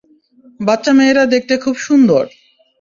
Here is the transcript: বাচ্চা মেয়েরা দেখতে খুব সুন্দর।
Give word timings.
বাচ্চা 0.59 0.91
মেয়েরা 0.97 1.23
দেখতে 1.33 1.53
খুব 1.63 1.75
সুন্দর। 1.79 2.23